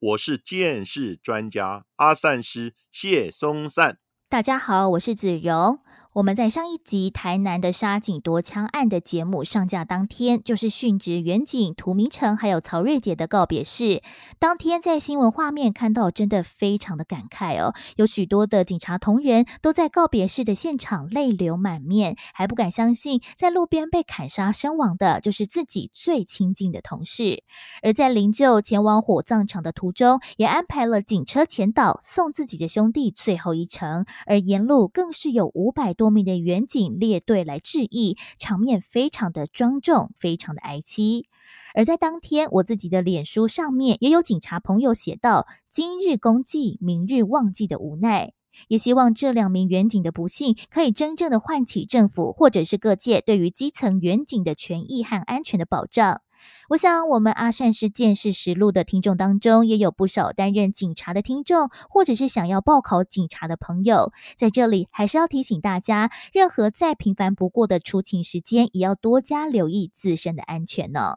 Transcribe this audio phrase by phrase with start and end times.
[0.00, 3.98] 我是剑士专家阿善师谢松善。
[4.28, 5.80] 大家好，我是子荣。
[6.14, 14.02] 我们在上一集台南的杀警夺枪案的节目上架当天，就是殉职远警涂明成还有曹瑞杰的告别式。
[14.38, 27.44] 当天在新闻画面看到，真的非常的感慨哦，有许多的警察同仁都在告别式的现场泪流满面，还不敢相信在路边被砍杀身亡的，就是自己最亲近的同事。
[27.82, 36.08] 而在灵柩前往火葬场的途中，也安排了警车前导送自己的兄弟最后一程，而沿路更是有五百多。
[36.08, 41.26] 名的远景列队来致意，场面非常的庄重，非常的哀戚。
[41.74, 48.32] 而在当天，我自己的脸书上面也有警察朋友写道：“今日功绩，明日忘记的无奈。”
[48.66, 56.22] 也希望这两名远警的不幸，可以真正的唤起政府或者是各界对于基层远警的权益和安全的保障。
[56.70, 64.12] 我想，我们阿善是见识实录的听众当中，也有不少担任警察的听众，或者是想要报考警察的朋友。
[64.36, 71.16] 在这里，还是要提醒大家，任何再平凡不过的出勤时间，也要多加留意自身的安全呢。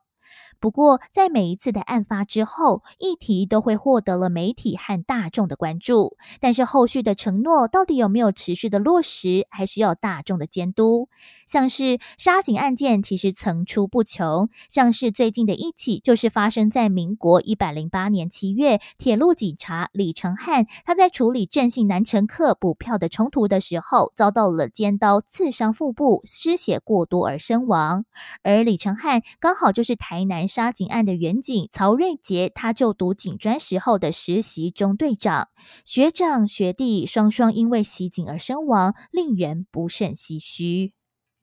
[0.61, 6.17] 不过，在每一次的案发之后，议题都会获得了媒体和大众的关注。
[6.39, 11.09] 但是，后续的承诺到底有没有持续的落实，还需要大众的监督。
[11.47, 14.49] 像是杀警案件，其实层出不穷。
[14.69, 28.05] 像是最近的一起，就是发生在民国一百零八年七月，铁路警察李成汉他在处理郑姓男乘客补票的冲突的时候，遭到了尖刀刺伤腹部，失血过多而身亡。
[28.43, 30.50] 而李成汉刚好就是台南。
[30.51, 35.47] 杀警案的原警曹瑞杰，他就读警专时候的实习中队长，
[35.85, 40.91] 学长学弟双双因为袭警而身亡，令人不胜唏嘘。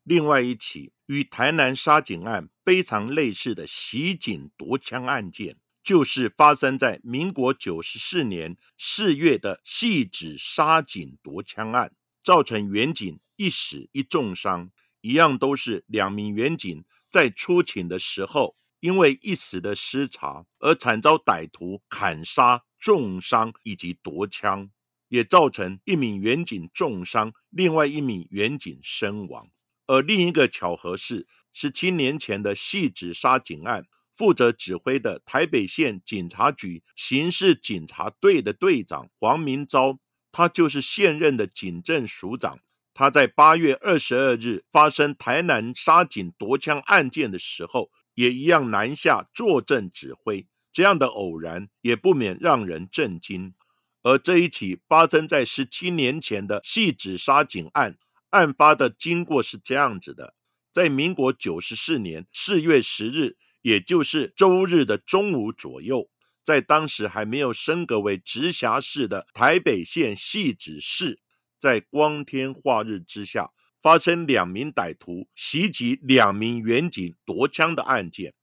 [0.04, 11.92] 另外一起与台南杀警案非常类似的袭警夺枪案件，就是发生在民国九十四年四月的戏子杀警夺枪案，
[12.22, 14.70] 造成原警一死一重伤，
[15.00, 18.54] 一样都是两名原警在出勤的时候。
[18.80, 24.70] 因为一时的失察而惨遭歹徒砍杀、重伤以及夺枪，
[25.08, 29.48] 也造成一名远警重伤，另外一名远警身亡。
[29.88, 33.84] 而另一个巧合是，十七年前的细子杀警案，
[34.16, 39.98] 负责指挥的台北县警察局刑事警察队的队长黄明昭，
[40.30, 42.60] 他就是现任的警政署长。
[42.94, 47.90] 他在八月二十二日发生台南杀警夺枪案件的时候。
[48.18, 53.54] 也一样南下坐镇指挥，这样的偶然也不免让人震惊。
[54.02, 57.96] 而这一起发生在十七年前的细子杀警案，
[58.30, 60.34] 案发的经过是这样子的：
[60.72, 66.10] 在民国九十四年四月十日，也就是周日的中午左右，
[66.42, 71.20] 在当时还没有升格为直辖市的台北县细子市，
[71.56, 73.52] 在光天化日之下。
[73.80, 78.34] 发生两名歹徒袭击两名员警夺枪的案件，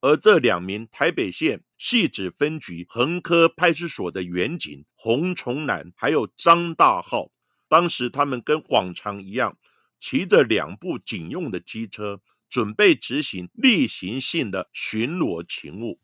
[0.00, 7.30] 而这两名台北县戏子分局横科派出所的员警洪崇南还有张大浩，
[7.68, 9.56] 当时他们跟往常一样，
[10.00, 16.00] 骑着两部警用的机车，准备执行例行性的巡逻勤务。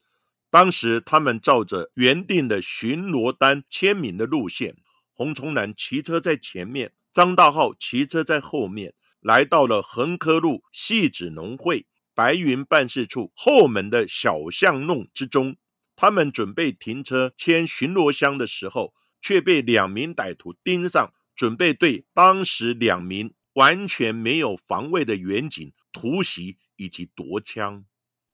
[0.48, 4.76] 当时他们照着原定的巡逻单签名的路线，
[5.12, 6.92] 洪崇南骑车在前面。
[7.16, 15.56] 张大浩骑车在后面，来到了横科路戏子农会白云办事处后门的小巷弄之中。
[15.96, 18.92] 他们准备停车签巡逻箱的时候，
[19.22, 27.86] 却被两名歹徒盯上，准备对当时两名完全没有防卫的远警突袭以及夺枪。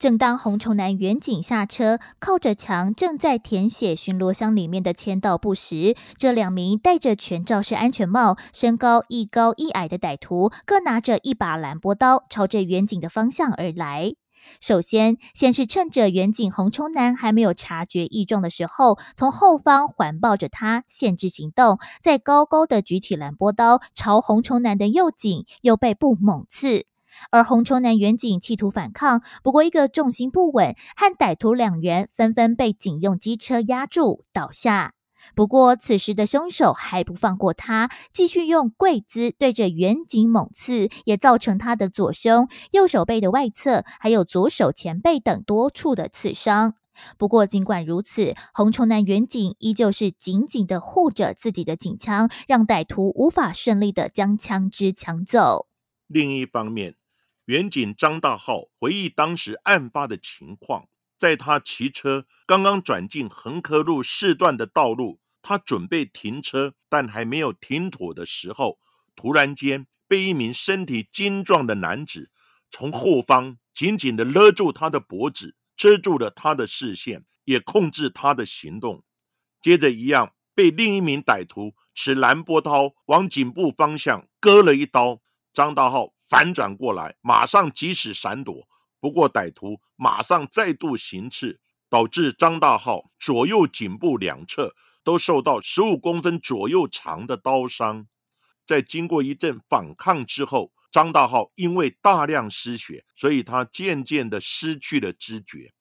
[0.03, 14.15] 正当洪崇南远景下车，靠着墙正在填写巡逻箱里面的签到簿时，这两名戴着全罩式安全帽、身高一高一矮的歹徒，各拿着一把蓝波刀，朝着远景的方向而来。
[14.61, 26.87] 首先，先是趁着远景洪崇南还没有察觉异状的时候，从后方环抱着他，限制行动，再高高的举起蓝波刀，朝洪崇南的右颈、右背部猛刺。
[27.31, 34.95] 而洪崇南远景企图反抗，不过一个重心不稳，和歹徒两人纷纷被警用机车压住倒下。
[35.37, 46.75] 不过，此时的凶手还不放过他，继续用跪姿对着远景猛刺，也造成他的左胸、右手背的外侧，还有左手前背等多处的刺伤。
[47.19, 55.69] 不过，尽管如此，红绸男远景依旧是紧紧的护着自己的警枪，让歹徒无法顺利的将枪支抢走。
[56.09, 56.97] 另一方面，
[57.47, 60.89] 远警张大浩回忆当时案发的情况。
[61.19, 68.79] 在他骑车刚刚转进横科路四段的道路，他准备停车，但还没有停妥的时候，
[69.15, 72.31] 突然间被一名身体精壮的男子
[72.71, 79.05] 从后方紧紧地勒住他的脖子，遮住了他的视线，也控制他的行动。
[79.61, 85.21] 接着，一样被另一名歹徒持蓝波刀往颈部方向割了一刀。
[85.55, 88.67] 张大浩反转过来，马上及时闪躲。
[88.99, 94.75] 不过，歹徒马上再度行刺，导致张大浩左右颈部两侧
[95.05, 98.07] 都受到十五公分左右长的刀伤。
[98.67, 105.75] 在经过一阵反抗之后，张大浩因为大量失血，所以他渐渐的失去了知觉。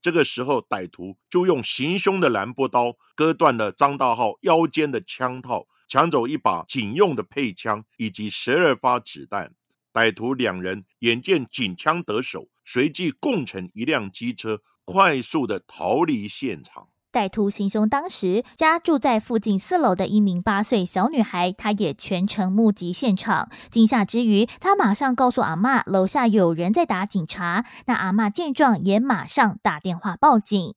[0.00, 9.52] 这个时候，歹徒就用行凶的蓝波刀割断了张大浩腰间的枪套，抢走一把警用的配枪以及十二发子弹。
[9.92, 16.88] 歹徒两人眼见警枪得手，随即共乘一辆机车，快速的逃离现场。
[17.12, 23.50] 歹徒行凶当时，家住在附近四楼的一名八岁小女孩，她也全程目击现场。
[23.68, 27.66] 惊吓之余，她马上告诉阿妈，楼下有人在打警察。
[27.86, 30.74] 那阿妈见状，也马上打电话报警。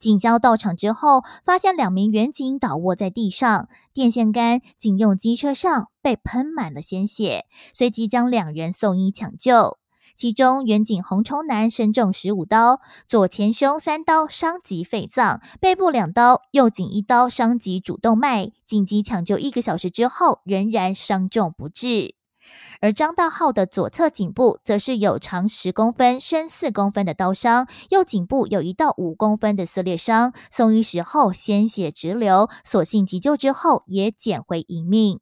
[0.00, 7.44] 警交到场之后，发现两名员警倒卧在地上，电线杆、警用机车上被喷满了鲜血，
[7.74, 9.76] 随即将两人送医抢救。
[10.16, 22.19] 其中，远警洪冲南身中十五刀，左前胸三刀伤及肺脏，背部两刀，右颈一刀伤及主动脉，紧急抢救一个小时之后，仍然伤重不治。
[22.80, 30.32] 而张大浩的左侧颈部则是有长十公分、深四公分的刀伤，右颈部有一道五公分的撕裂伤。
[30.50, 35.20] 送医时候鲜血直流，所幸急救之后也捡回一命。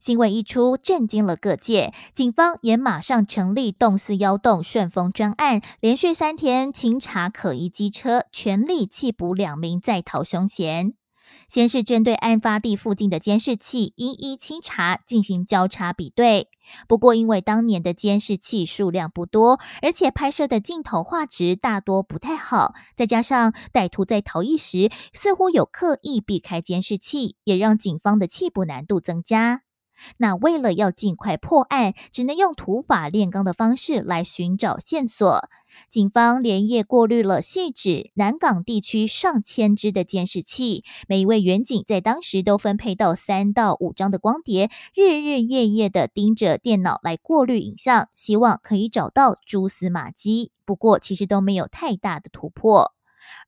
[0.00, 10.94] 新闻一出，震惊了各界，警方也马上成立“动四幺洞顺风专案”，连续三天清查可疑机车，全力缉捕两名在逃凶嫌。
[11.48, 16.48] 先是针对案发地附近的监视器一一清查，进行交叉比对。
[16.88, 29.63] 不过，因为当年的监视器数量不多，而且拍摄的镜头画质大多不太好，再加上歹徒在逃逸时似乎有刻意避开监视器，也让警方的缉捕难度增加。
[30.18, 35.48] 那为了要尽快破案，只能用土法炼钢的方式来寻找线索。
[35.90, 50.52] 警方连夜过滤了细指南港地区上千只的监视器，每一位员警在当时都分配到三到五张的光碟，日日夜夜的盯着电脑来过滤影像，希望可以找到蛛丝马迹。
[50.64, 52.92] 不过，其实都没有太大的突破。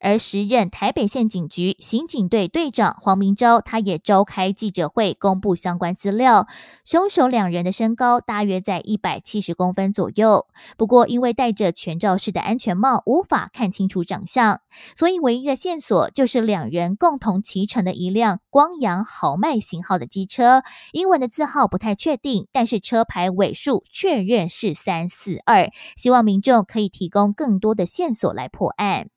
[0.01, 6.47] 而时任台北县警局刑警队队长黄明昭，他也召开记者会，公布相关资料。
[6.85, 10.47] 凶手两人的身高大约在一百七十公分左右，
[10.77, 14.61] 不过因为戴着全罩式的安全帽，无法看清楚长相，
[14.97, 20.63] 所以唯一的线索就是两人共同骑乘的一辆光阳豪迈型号的机车，
[20.93, 25.71] 英文的字号不太确定，但是车牌尾数确认是三四二。
[25.97, 29.09] 希望民众可以提供更多的线索来破案。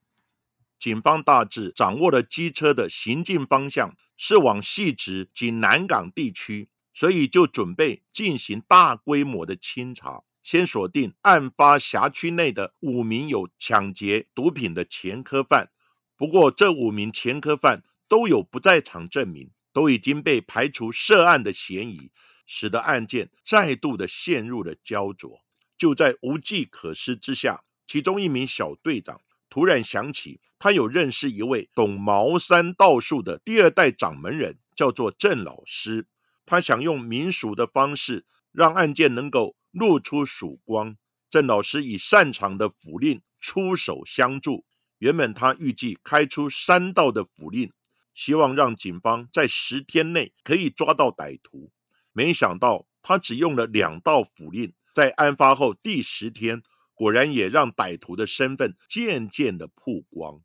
[0.79, 10.23] 警方大致掌握了机车的行进方向是往细直及南港地区，所以就准备进行大规模的清查。
[10.41, 15.69] 先锁定案发辖区内的五名有抢劫毒品的前科犯，
[16.15, 22.09] 不过这五名前科犯都有不在场证明，都已经被排除涉案的嫌疑，
[22.45, 25.41] 使得案件再度的陷入了焦灼。
[25.77, 29.21] 就在无计可施之下，其中一名小队长。
[29.49, 36.07] 突然想起，他有认识一位懂茅山道术的第二代掌门人，叫做郑老师。
[36.45, 40.95] 他想用民俗的方式，让案件能够露出曙光。
[41.29, 44.65] 郑老师以擅长的符令出手相助。
[44.97, 47.71] 原本他预计开出三道的符令，
[48.13, 51.71] 希望让警方在十天内可以抓到歹徒。
[52.11, 56.61] 没想到他只用了两道符令，在案发后第十天。
[56.99, 60.41] 果然也让歹徒的身份渐渐的曝光。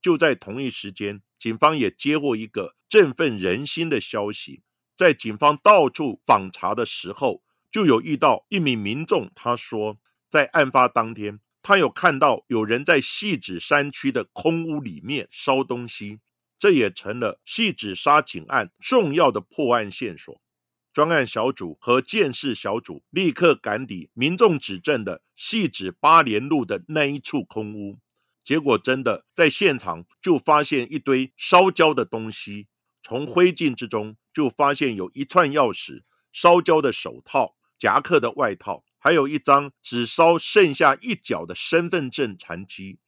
[0.00, 4.62] 就在同一时间，警方也接获一个振奋人心的消息：
[4.96, 9.28] 在警方到处访查的时候，就有遇到一名民众。
[9.34, 9.98] 他说，
[10.30, 16.20] 在案发当天，他有看到有人在细指山区的空屋里面烧东西。
[16.60, 20.40] 这也成了细指杀警案重要的破案线索。
[20.98, 28.00] 专案小组和建设小组立刻赶抵民众指证的细指八连路的那一处空屋，
[28.44, 32.66] 结果真的在现场就发现一堆烧焦的东西，
[33.00, 36.02] 从灰烬之中就发现有一串钥匙、
[36.32, 42.98] 烧焦的手套、夹克的外套，还有一张只烧剩下一角的身份证残机。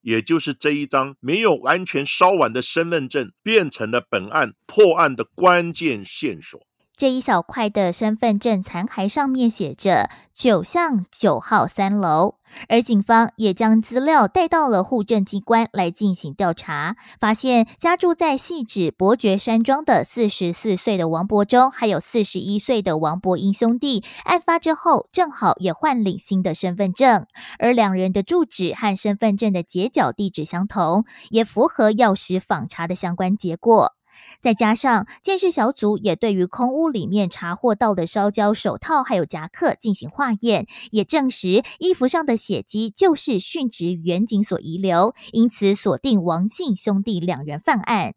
[0.00, 6.66] 也就是这一张没有完全烧完的身份证，变成了本案破案的关键线索。
[6.96, 12.36] 这一小块的身份证残骸上面写着九巷九号三楼，
[12.68, 27.26] 而警方也将资料带到了户政机关来进行调查，发现家住在细指伯爵山庄的四十四岁的王伯忠，还有四十一岁的王伯英兄弟，案发之后正好也换领新的身份证，
[27.58, 33.94] 而两人的住址和身份证的截角地址相同，也符合钥匙访查的相关结果。
[34.40, 48.14] 再加上建设小组也对于空屋里面查获到的烧焦手套还有夹克进行化验，也证实衣服上的血迹就是殉职远警所遗留，因此锁定王姓兄弟两人犯案。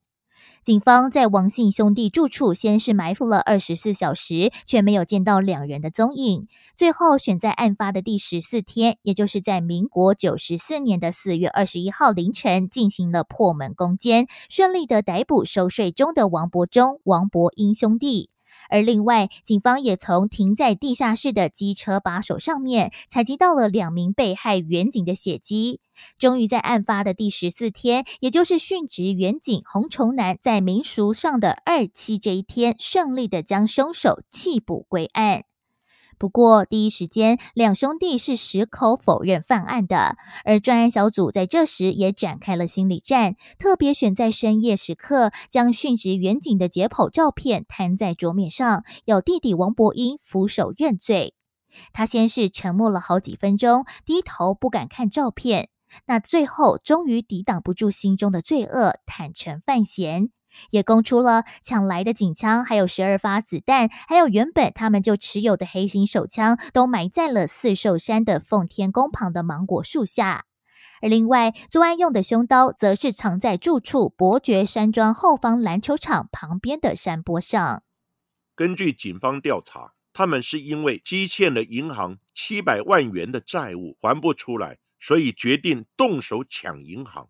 [0.68, 6.50] 警方在王姓兄弟住处先是埋伏了二十四小时，却没有见到两人的踪影。
[6.76, 18.30] 最后选在案发的第十四天，也就是在民国九十四年的四月二十一号凌晨，进行了破门攻坚，顺利的逮捕收税中的王伯忠、王伯英兄弟。
[18.70, 25.80] 而另外，警方也从停在地下室的机车把手上面采集到了两名被害员警的血迹。
[26.20, 35.46] 终于在案发的第十四天，也就是殉职员警洪崇南在民俗上的二七这一天，顺利的将凶手缉捕归案。
[36.18, 40.18] 不过，第一时间，两兄弟是矢口否认犯案的。
[40.44, 51.36] 而专案小组在这时也展开了心理战，特别选在深夜时刻，将殉职远景的解剖照片摊在桌面上，要弟弟王伯英俯首认罪。
[51.94, 55.70] 他先是沉默了好几分钟，低头不敢看照片，
[56.08, 60.30] 那最后终于抵挡不住心中的罪恶，坦诚犯嫌。
[60.70, 70.46] 也供出了抢来的警枪，还有十二发子弹，还有原本他们就持有的黑心手枪，都埋在了四寿山的奉天宫旁的芒果树下。
[71.00, 77.84] 而另外作案用的凶刀，则是藏在住处伯爵山庄后方篮球场旁边的山坡上。
[78.56, 87.30] 根据警方调查，他们是因为积欠了银行七百万元的债务还不出来，所以决定动手抢银行。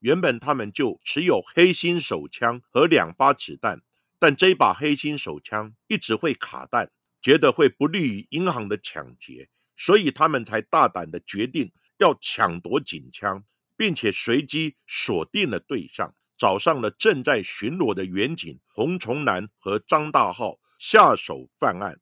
[0.00, 3.82] 原本他们就持有黑心手枪和两发子弹，
[4.18, 6.90] 但这把黑心手枪一直会卡弹，
[7.20, 13.44] 觉得会不利于银行的抢劫，所以他们才大胆的决定要抢夺警枪，
[13.76, 22.00] 并且随机锁定了对象，找上了正在巡逻的远警洪崇南和张大浩下手犯案。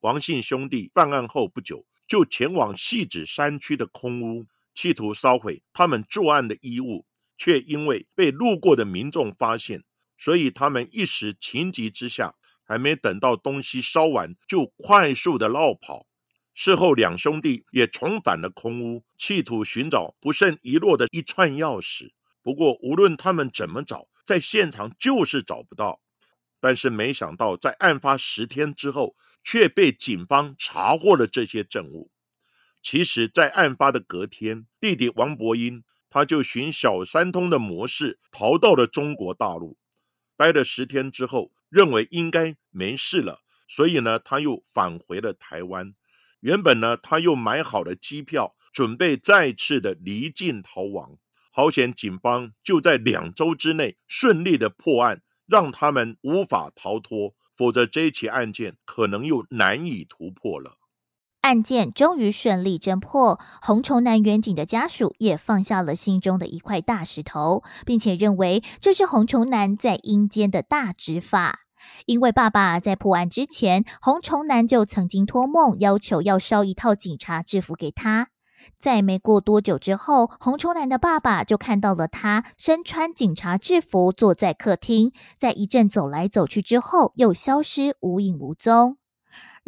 [0.00, 7.04] 王姓兄弟犯案后不久，就前往细指山区的空屋，企图烧毁他们作案的衣物。
[7.38, 9.84] 却因为被路过的民众发现，
[10.18, 16.06] 所以他们一时情急之下，还没等到东西烧完，就快速的绕跑。
[16.52, 22.10] 事后，两兄弟也重返了空屋，企图寻找不慎遗落的一串钥匙。
[22.42, 26.00] 不过，无论他们怎么找，在现场就是找不到。
[26.58, 29.14] 但是，没想到在案发十天之后，
[29.44, 32.10] 却被警方查获了这些证物。
[32.82, 35.84] 其实，在案发的隔天，弟弟王伯英。
[36.10, 39.76] 他就循小三通的模式逃到了中国大陆，
[40.36, 45.94] 待了十天之后，认为应该没事了，所以呢，他又返回了台湾。
[46.40, 51.18] 原本呢，他又买好了机票，准备再次的离境逃亡。
[51.50, 60.77] 好险，警方就在两周之内顺利的破案，让他们无法逃脱，否则这起案件可能又难以突破了。
[61.42, 71.60] 案件终于顺利侦破，洪崇南远景的家属也放下了心中的一块大石头，并且认为这是洪崇南在阴间的大执法。
[72.06, 78.28] 因为爸爸在破案之前，洪崇南就曾经托梦要求要烧一套警察制服给他。
[78.78, 88.98] 在没过多久之后，洪崇南的爸爸就看到了他身穿警察制服坐在客厅，在一阵走来走去之后，又消失无影无踪。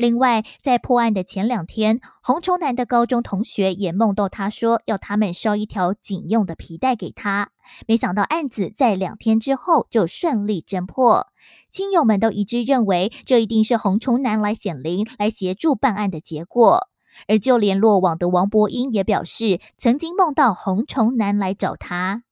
[0.00, 7.50] 另外，在破案的前两天，洪崇南的高中同学也梦到他说要他们烧一条警用的皮带给他。
[7.86, 11.26] 没想到案子在两天之后就顺利侦破，
[11.70, 16.88] 亲友们都一致认为这一定是洪崇南来显灵来协助办案的结果。
[17.28, 22.22] 而就连落网的王博英也表示，曾经梦到洪崇南来找他。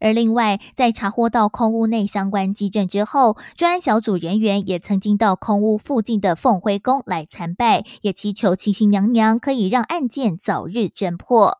[0.00, 11.58] 而另外，在查获到空屋内相关基证之后，专案小组人员也曾经到空屋附近的凤辉宫来参拜，也祈求七星娘娘可以让案件早日侦破。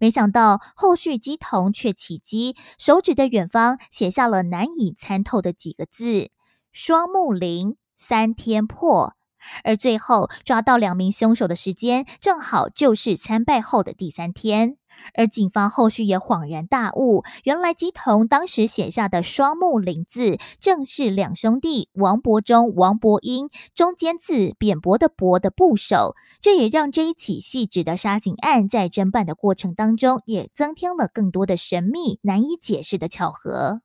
[0.00, 6.30] 没想到后续机童却起机，手指的远方写下了难以参透的几个字
[6.72, 9.14] ：“双木林三天破。”
[9.62, 14.78] 而最后抓到两名凶手的时间，正好就是参拜后的第三天。
[15.12, 26.14] 而警方后续也恍然大悟，原来基童当时写下的“双木林”字，正是两兄弟王伯忠、王伯英中间字扁薄的“薄”的部首。
[26.40, 33.82] 这也让这一起细致的杀警案在侦办的过程当中，也增添了更多的神秘、难以解释的巧合。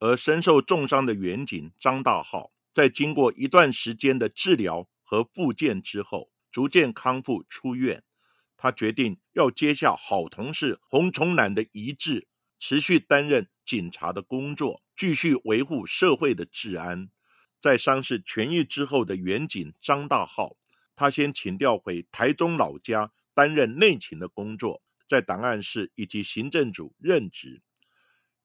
[0.00, 8.02] 而身受重伤的远警张大浩，在经过一段时间的治疗和复健之后，逐渐康复出院。
[8.64, 12.28] 他决定要接下好同事洪崇南的遗志，
[12.58, 17.10] 持续担任警察的工作，继续维护社会的治安。
[17.60, 20.56] 在伤势痊愈之后的远警张大浩，
[20.96, 27.60] 他先请调回台中老家担任内勤的工作，在档案室以及行政组任职。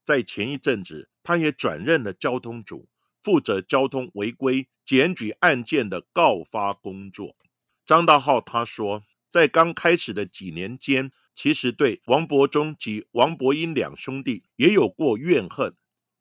[0.03, 2.89] 在前一阵子，他也转任了交通组，
[3.23, 7.38] 负责交通违规检举案件的告发工作。
[7.85, 9.05] 张大浩他说。
[9.29, 15.75] 在刚开始的几年间，其实对王伯忠及王伯英两兄弟也有过怨恨。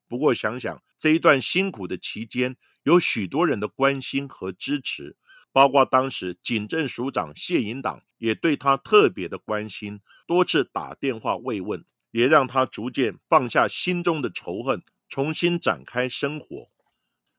[0.07, 5.17] 不过想想这一段辛苦的期间，有许多人的关心和支持，
[5.53, 16.69] 包括当时警政署长谢营党也对他特别的关心，多次打电话慰问，也让他逐渐放下心中的仇恨，重新展开生活。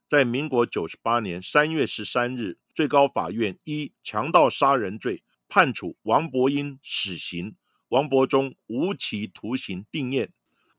[0.08, 5.22] 在民国九十八年三月十三日，最高法院依强盗杀人罪。
[5.50, 7.56] 判处王伯英死刑，
[7.90, 10.32] 王伯忠无期徒刑定验。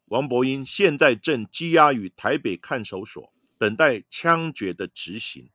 [0.06, 5.50] 王伯英现在正羁押于台北看守所，等待枪决的执行。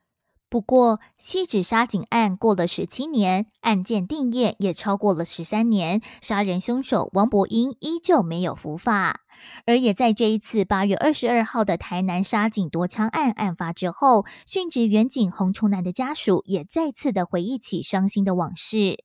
[0.47, 9.21] 不过，西指杀警案过了十七年，案件定验也超过了十三年，杀人凶手王伯英依旧没有伏法。
[9.65, 19.04] 而也在这一次八月二十二号的台南杀警夺枪案案发之后，殉职原警洪崇南的家属也再次的回忆起伤心的往事。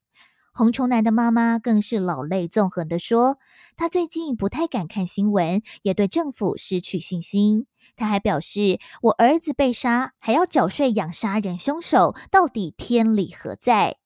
[0.61, 3.39] 洪崇南的妈妈更是老泪纵横的说
[3.79, 7.65] ：“他最近不太敢看新闻，也对政府失去信心。
[7.97, 13.97] 他还表示，我儿子被杀，还要缴税养杀人凶手，到底天理何在？”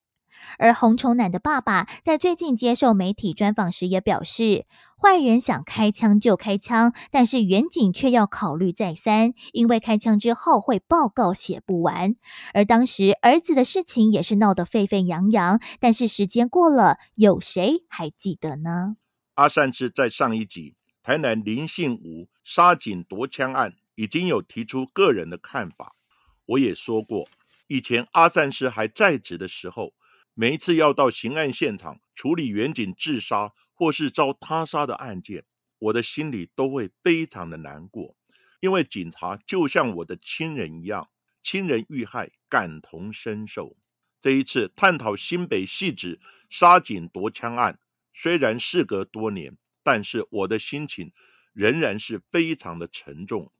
[0.57, 4.65] 而洪崇南的爸爸在最近接受媒体专访时也表示，
[4.97, 12.15] 坏人想开枪就开枪，但是远景却要考虑再三，因为开枪之后会报告写不完。
[12.53, 18.97] 而当时儿子的事情也是闹得沸沸扬扬，但是时间过了，有谁还记得呢？
[19.35, 25.93] 阿善之在上一集台南林信吴杀警夺枪案已经有提出个人的看法，
[26.45, 27.27] 我也说过，
[27.67, 29.93] 以前阿善师还在职的时候。
[30.37, 35.45] 每一次要到刑案现场处理远警自杀或是遭他杀的案件，
[35.79, 38.17] 我的心里都会非常的难过，
[38.59, 41.09] 因为警察就像我的亲人一样，
[41.41, 43.77] 亲人遇害感同身受。
[44.19, 46.19] 这一次探讨新北细子
[46.49, 47.79] 杀警夺枪案，
[48.11, 51.13] 虽然事隔多年，但是我的心情
[51.53, 53.53] 仍然是非常的沉重。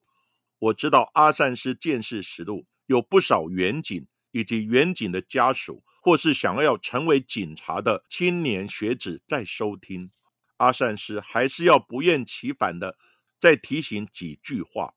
[0.59, 4.05] 我知道阿善师见识实录有不少远警。
[4.31, 10.11] 以及远警的家属，或是想要成为警察的青年学子在收听，
[10.57, 12.95] 阿善师还是要不厌其烦的
[13.39, 14.93] 再提醒几句话：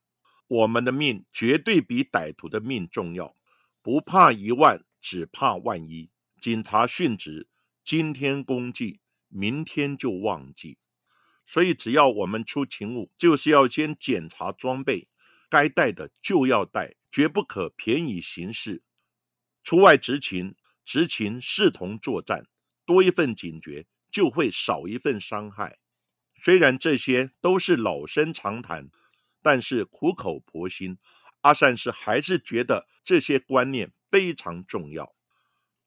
[0.47, 3.35] 我们的命绝对比歹徒的命重要，
[3.81, 6.11] 不怕一万，只怕万一。
[6.39, 7.49] 警察殉职，
[7.83, 10.77] 今天功绩，明天就忘记。
[11.47, 15.09] 所以只要我们出勤务，就是要先检查装备，
[15.49, 18.83] 该带的就要带，绝不可便宜行事。
[19.65, 20.55] 出外执勤，
[20.89, 22.47] 执勤视同作战，
[22.87, 25.79] 多一份警觉，就会少一份伤害。
[26.43, 28.89] 虽然这些都是老生常谈，
[29.43, 30.97] 但是苦口婆心，
[31.43, 35.15] 阿善师还是觉得这些观念非常重要。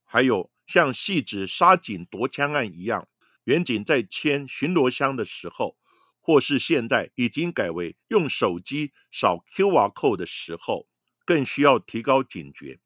[0.05, 3.07] 还有像细致杀警夺枪案一样，
[3.45, 5.79] 远警在签巡逻箱的时候，
[6.19, 10.87] 或是现在已经改为用手机扫 QR code 的时候，
[11.25, 12.79] 更需要提高警觉。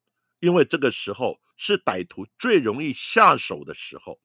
[0.45, 4.19] 因为这个时候是歹徒最容易下手的时候，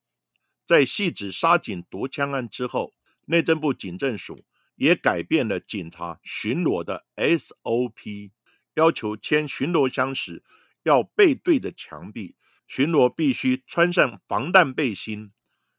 [0.67, 2.93] 在细致杀警夺枪案之后，
[3.25, 8.33] 内政部警政署也改变了警察巡逻的 SOP，
[8.75, 10.45] 要求签巡逻箱时
[10.83, 12.37] 要背对着墙壁，
[12.69, 15.33] 巡逻必须穿上防弹背心，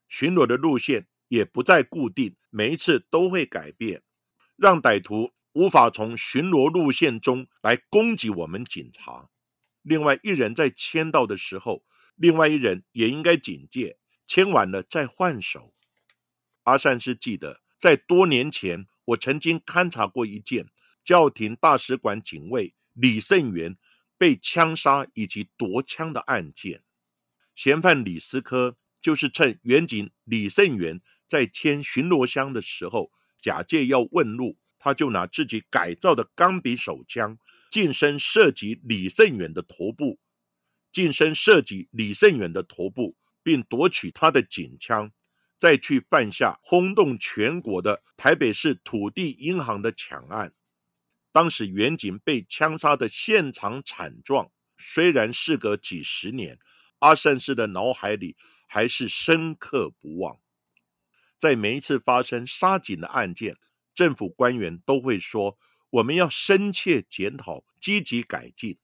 [0.09, 4.01] 巡逻的路线也不再固定，每一次都会改变。
[4.55, 9.29] 让歹徒无法从巡逻路线中来攻击我们警察。
[9.81, 11.83] 另外一人在签到的时候，
[12.15, 15.73] 另外一人也应该警戒，签完了再换手。
[16.63, 20.67] 阿善是记得，在多年前，我曾经勘察过一件
[21.03, 23.77] 教廷大使馆警卫李胜元
[24.17, 26.83] 被枪杀以及夺枪的案件。
[27.55, 37.39] 嫌犯李斯科就是趁远警李胜元在签巡逻箱的时候，假借要问路，他就拿自己改造的钢笔手枪。
[37.71, 40.19] 近身射击李胜远的头部，
[40.91, 45.09] 近身射击李胜远的头部，并夺取他的警枪，
[45.57, 50.53] 再去犯下轰动全国的台北市土地银行的抢案。
[51.31, 56.59] 当时远警被枪杀的现场惨状，虽然事隔几十年，
[56.99, 58.35] 阿善师的脑海里
[58.67, 60.37] 还是深刻不忘。
[61.39, 63.55] 在每一次发生杀警的案件，
[63.95, 65.57] 政府官员都会说。
[65.91, 68.77] 我们要深切检讨，积极改进。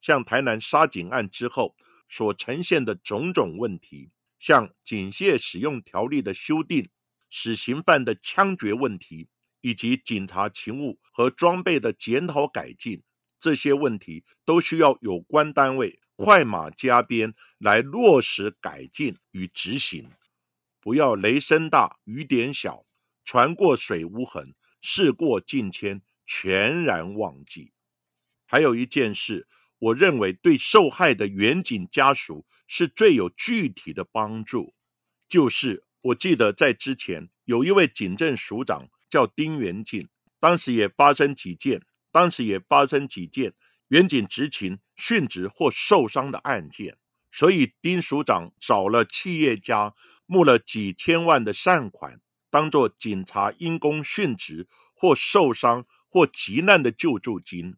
[0.00, 1.76] 像台南杀警案之后
[2.08, 6.88] 所呈现的种种问题，像警械使用条例的修订、
[7.30, 9.28] 死刑犯的枪决问题，
[9.60, 13.02] 以及警察勤务和装备的检讨改进，
[13.38, 20.10] 这些问题都需要有关单位快马加鞭来落实改进与执行。
[20.80, 22.86] 不要雷声大雨点小，
[23.24, 26.02] 船过水无痕，事过境迁。
[26.26, 27.72] 全然忘记。
[28.46, 34.74] 还有一件事，我认为对受害的远警家属是最有具体的帮助，
[35.28, 40.08] 就是我记得在之前有一位警政署长叫丁元进，
[40.38, 41.82] 当时也发生几件，
[42.12, 43.54] 当时也发生几件
[43.88, 46.96] 远警执勤殉职或受伤的案件，
[47.32, 49.94] 所以丁署长找了企业家
[50.26, 55.86] 募了几千万的善款，当做警察因公殉职或受伤。
[56.14, 57.74] 或急难的救助金，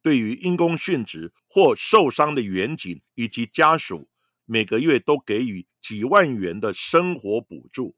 [0.00, 4.08] 对于因公殉职或受伤的员警以及家属，
[4.44, 7.96] 每个月都给予几万元的生活补助。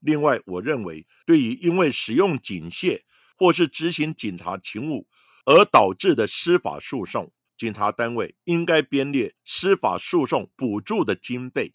[0.00, 3.00] 另外，我认为，对于因为使用警械
[3.34, 5.08] 或是执行警察勤务
[5.46, 11.72] 而导致的司法诉讼，警察单位应该编列司法诉讼补助的经费，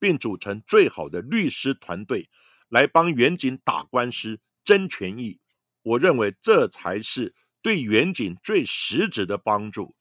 [0.00, 2.28] 并组成最好的律师团队
[2.68, 5.38] 来帮员警打官司、争权益。
[5.84, 9.94] 我认为这才是对远景最实质的帮助。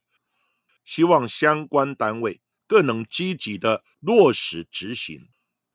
[0.84, 5.28] 希望相关单位更能积极的落实执行，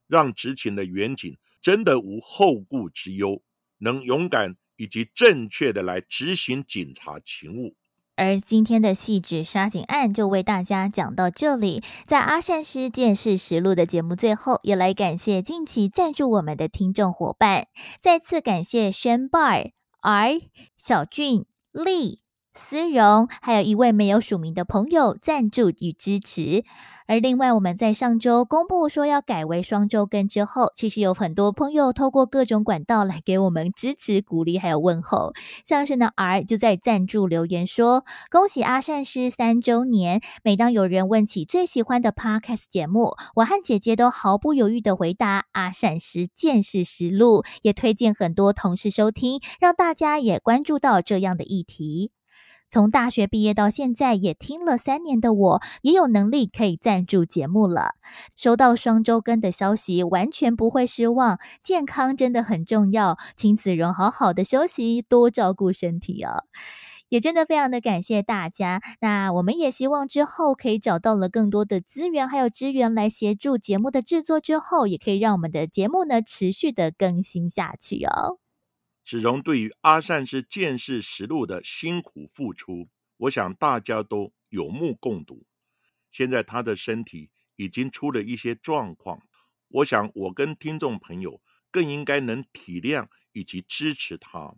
[0.07, 3.43] 让执勤的远景真的无后顾之忧，
[3.79, 7.77] 能勇敢以及正确的来执行警察勤务。
[8.17, 11.85] 而今天的细致杀警案就为大家讲到这里。
[12.05, 17.69] 在阿善师见识实录的节目最后，也来感谢近期赞助我们的听众伙伴，
[18.03, 19.78] 再次感谢轩 bar。
[20.01, 20.41] 而
[20.77, 22.21] 小俊、丽、
[22.55, 26.65] 思荣，还有一位没有署名的朋友赞助与支持。
[27.09, 35.33] 而另外，我们在上周公布说要改为双周更之后，其实有很多朋友透过各种管道来给我们支持、鼓励，还有问候。
[35.65, 40.21] 像是呢，R 就在赞助留言说：“恭喜阿善师三周年！
[40.45, 52.13] 每当有人问起最喜欢的 Podcast 节目，我和姐姐都毫不犹豫的回答阿善师见识实录，也推荐很多同事收听，让大家也关注到这样的议题。”
[52.71, 57.95] 从大学毕业到现在，也听了三年的我，也有能力可以赞助节目了。
[58.37, 61.39] 收到双周更的消息，完全不会失望。
[61.63, 66.45] 健康真的很重要，请子荣好好的休息，多照顾身体哦。
[67.09, 68.83] 也真的非常的感谢大家。
[69.01, 78.39] 那我们也希望之后可以找到了更多的资源还有资源来协助节目的制作，之后也可以让我们的节目呢持续的更新下去哦。
[79.09, 85.47] 子荣对于阿善是见识实录的辛苦付出，我想大家都有目共睹。
[86.13, 89.23] 现在他的身体已经出了一些状况，
[89.69, 91.41] 我想我跟听众朋友
[91.71, 94.55] 更应该能体谅以及支持他。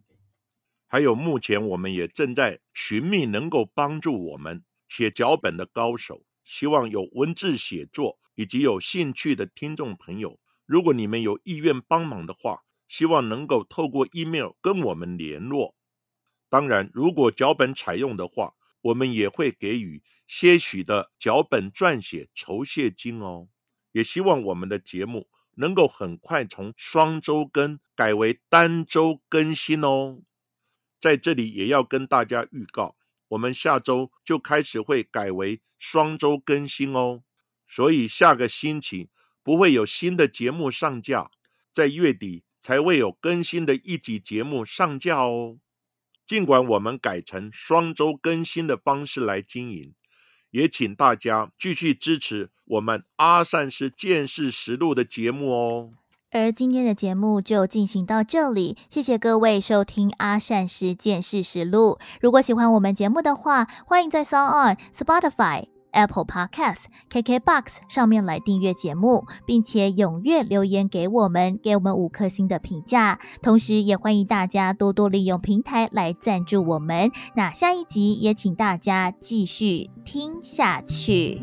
[0.88, 12.64] 还有目前我们也正在寻觅能够帮助我们写脚本的高手，希望有文字写作以及有兴趣的听众朋友，如果你们有意愿帮忙的话。
[12.90, 15.76] 希望能够透过 email 跟我们联络。
[16.48, 23.46] 当然，如果脚本采用的话，我们也会给予些许的脚本撰写酬谢金哦。
[23.92, 30.22] 也希望我们的节目能够很快从双周更改为单周更新哦。
[31.00, 32.96] 在这里也要跟大家预告，
[33.28, 37.22] 我们下周就开始会改为双周更新哦。
[37.68, 39.10] 所以下个星期
[39.44, 41.30] 不会有新的节目上架，
[41.72, 42.42] 在月底。
[42.62, 45.56] 才会有更新的一集节目上架哦。
[46.26, 49.94] 尽管我们改成双周更新的方式来经营，
[50.50, 55.90] 也请大家继续支持我们阿善师见识实录的节目哦。
[56.32, 61.98] 而今天的节目就进行到这里，谢谢各位收听阿善师见识实录。
[62.20, 73.18] 如果喜欢我们节目的话，欢迎在 s o n Spotify、Apple Podcast、KKBox 上面来订阅节目，并且踊跃留言给我们，给我们五颗星的评价。
[73.42, 77.10] 同时，也欢迎大家多多利用平台来赞助我们。
[77.34, 81.42] 那下一集也请大家继续听下去。